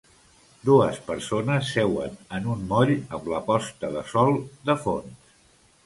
Dues 0.69 0.97
persones 1.09 1.69
seuen 1.77 2.17
en 2.39 2.49
un 2.55 2.65
moll 2.73 2.95
amb 3.19 3.31
la 3.35 3.45
posta 3.53 3.95
de 3.99 4.05
sol 4.17 4.45
de 4.71 4.83
fons. 4.89 5.35